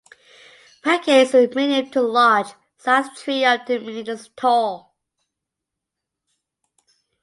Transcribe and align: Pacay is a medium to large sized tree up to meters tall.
Pacay 0.83 1.21
is 1.21 1.35
a 1.35 1.45
medium 1.53 1.91
to 1.91 2.01
large 2.01 2.47
sized 2.75 3.17
tree 3.17 3.45
up 3.45 3.67
to 3.67 3.77
meters 3.79 4.31
tall. 4.35 4.95